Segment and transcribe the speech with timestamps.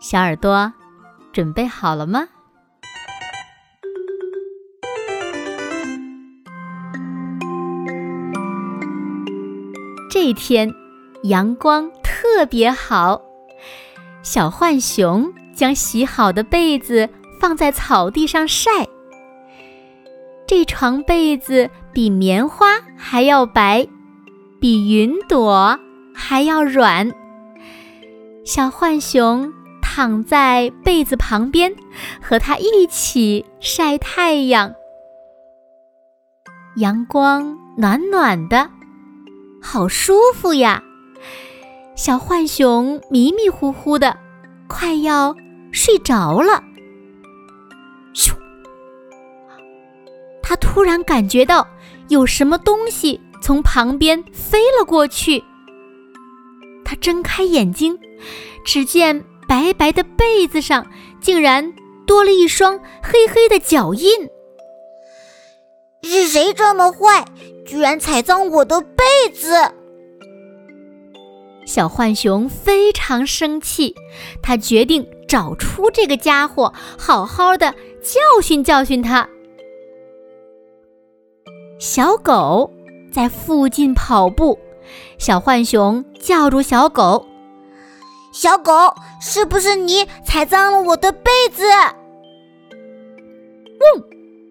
[0.00, 0.72] 小耳朵，
[1.32, 2.28] 准备好了吗？
[10.08, 10.72] 这天，
[11.24, 13.20] 阳光特别好。
[14.22, 17.08] 小浣熊将洗好的被子
[17.40, 18.70] 放在草地上晒。
[20.46, 23.86] 这床被子比棉花还要白，
[24.60, 25.78] 比云朵
[26.14, 27.12] 还要软。
[28.44, 29.52] 小浣熊。
[29.98, 31.74] 躺在被子旁边，
[32.22, 34.72] 和它一起晒太阳。
[36.76, 38.70] 阳光暖暖的，
[39.60, 40.80] 好舒服呀！
[41.96, 44.16] 小浣熊迷迷糊糊的，
[44.68, 45.34] 快要
[45.72, 46.62] 睡着了。
[48.14, 48.32] 咻！
[50.40, 51.66] 他突然感觉到
[52.06, 55.42] 有什么东西从旁边飞了过去。
[56.84, 57.98] 他睁开眼睛，
[58.64, 59.24] 只见。
[59.48, 60.86] 白白的被子上
[61.20, 61.74] 竟然
[62.06, 64.28] 多了一双黑黑的脚印。
[66.02, 67.24] 是谁这么坏，
[67.66, 69.72] 居然踩脏我的被子？
[71.66, 73.94] 小浣熊非常生气，
[74.42, 79.28] 他决定找出这个家伙，好好的教训教训他。
[81.78, 82.72] 小狗
[83.12, 84.58] 在附近跑步，
[85.18, 87.27] 小浣熊叫住小狗。
[88.40, 91.64] 小狗，是不是你踩脏了我的被子？
[92.70, 94.04] 嗯，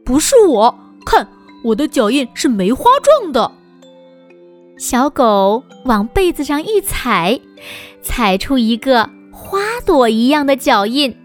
[0.03, 1.25] 不是我，看
[1.63, 3.49] 我的脚印是梅花状的。
[4.77, 7.39] 小狗往被子上一踩，
[8.03, 11.17] 踩出一个花朵一样的脚印。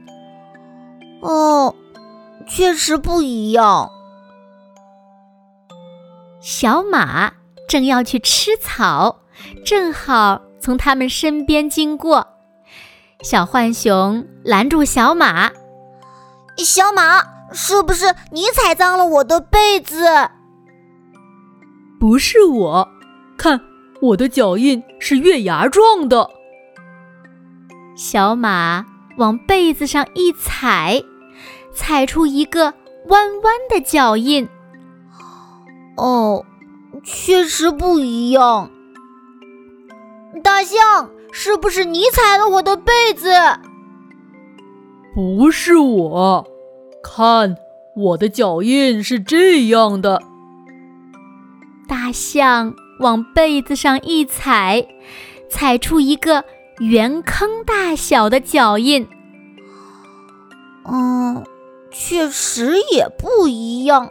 [1.21, 1.75] 哦，
[2.47, 3.91] 确实不一样。
[6.41, 7.33] 小马
[7.69, 9.19] 正要去吃草，
[9.65, 12.29] 正好从他们身边经过。
[13.22, 15.50] 小浣熊拦住小马
[16.59, 17.22] ：“小马，
[17.53, 20.05] 是不是你踩脏了我的被子
[22.00, 22.88] ？”“不是我，
[23.38, 23.61] 看
[24.00, 26.28] 我的脚印是月牙状的。”
[27.97, 28.84] 小马
[29.19, 31.00] 往被子上一踩，
[31.72, 32.75] 踩出一个
[33.06, 34.49] 弯弯的脚印。
[35.97, 36.44] 哦，
[37.05, 38.69] 确实不一样。
[40.43, 41.09] 大象。
[41.32, 43.32] 是不是你踩了我的被子？
[45.15, 46.47] 不是我，
[47.03, 47.56] 看
[47.97, 50.22] 我的脚印是这样的。
[51.88, 54.87] 大象往被子上一踩，
[55.50, 56.44] 踩出一个
[56.78, 59.09] 圆坑大小的脚印。
[60.84, 61.44] 嗯，
[61.91, 64.10] 确实也不一样。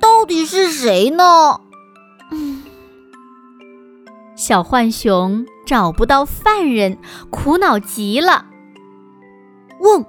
[0.00, 1.60] 到底是谁呢？
[4.40, 6.96] 小浣熊找不到犯人，
[7.28, 8.46] 苦恼极了。
[9.80, 10.02] 问：“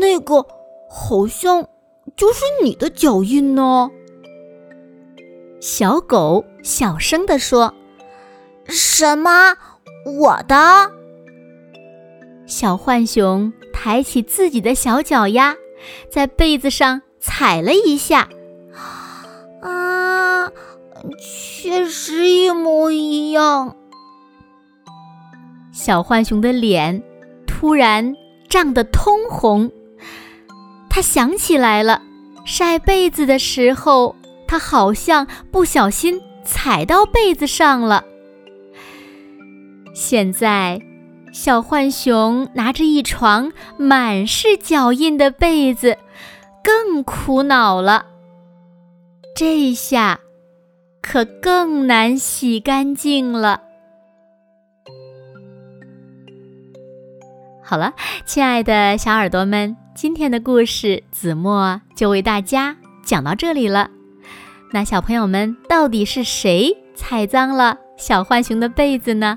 [0.00, 0.44] 那个
[0.90, 1.66] 好像
[2.14, 3.90] 就是你的脚印呢？”
[5.62, 7.72] 小狗小声地说
[8.68, 9.56] ：“什么？
[10.04, 10.90] 我的？”
[12.44, 15.56] 小浣熊抬起自己的小脚丫，
[16.10, 18.28] 在被子上踩了一下。
[21.18, 23.76] 确实一模一样。
[25.72, 27.02] 小浣熊的脸
[27.46, 28.14] 突然
[28.48, 29.70] 涨得通红，
[30.90, 32.02] 他想起来了，
[32.44, 34.14] 晒被子的时候，
[34.46, 38.04] 他好像不小心踩到被子上了。
[39.94, 40.80] 现在，
[41.32, 45.98] 小浣熊拿着一床满是脚印的被子，
[46.62, 48.06] 更苦恼了。
[49.34, 50.20] 这下。
[51.02, 53.60] 可更难洗干净了。
[57.62, 57.92] 好了，
[58.24, 63.90] 亲爱的小耳朵们，今天的故事子墨就为大家讲到这里了。
[64.72, 69.36] 那小朋友们，到底是谁踩脏了小浣熊的被子呢？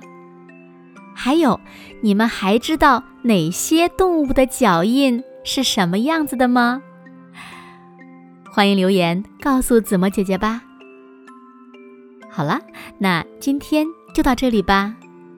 [1.15, 1.59] 还有，
[2.01, 6.81] 你们还知道哪些动物的脚印是什么样子的吗？
[8.51, 10.61] 欢迎留言告诉子墨姐姐吧。
[12.35, 12.59] 好了，
[12.97, 14.93] 那今天就到这里吧，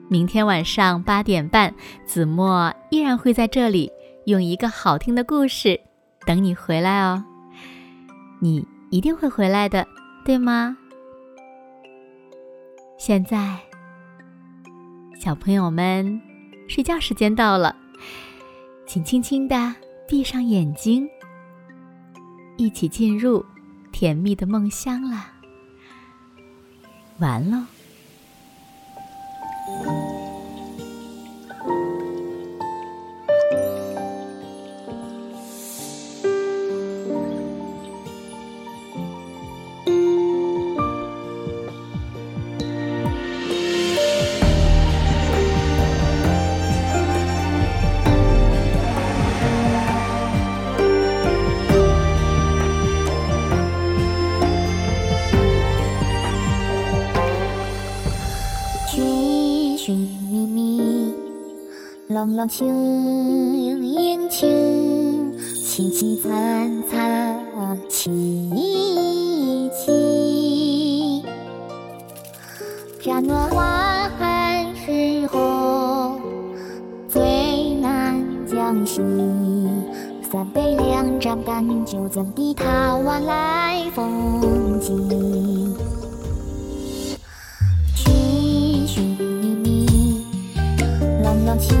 [0.08, 1.72] 明天晚上八点半，
[2.04, 3.88] 子墨依然会在这里
[4.26, 5.80] 用一个好听的故事
[6.26, 7.24] 等你回来哦。
[8.40, 9.86] 你一定会回来的，
[10.24, 10.76] 对吗？
[12.98, 13.56] 现在，
[15.20, 16.20] 小朋友们
[16.66, 17.76] 睡觉时间到了，
[18.88, 19.72] 请轻轻的
[20.08, 21.08] 闭上眼睛，
[22.56, 23.46] 一起进入
[23.92, 25.34] 甜蜜的梦乡啦。
[27.18, 27.68] 完了。
[62.18, 62.66] 朗朗晴
[63.80, 64.48] 影晴，
[65.38, 68.10] 凄凄惨惨戚
[69.70, 71.22] 戚。
[73.00, 76.18] 战乱万寒时候，
[77.08, 79.00] 最难将息。
[80.28, 84.92] 三杯两盏干酒，怎敌他晚来风急？
[87.94, 90.26] 寻寻觅觅，
[91.22, 91.76] 冷冷清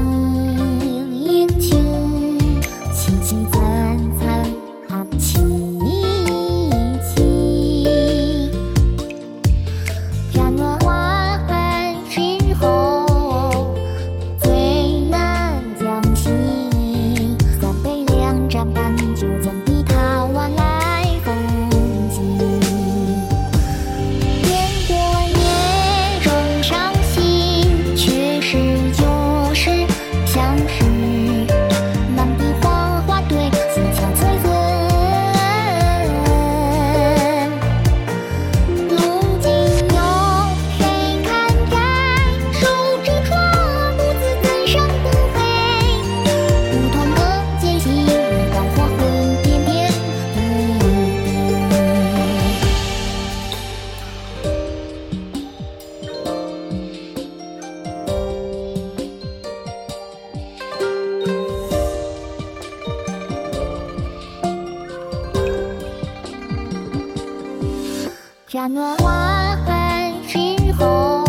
[70.28, 70.38] 吃
[70.74, 71.27] 红。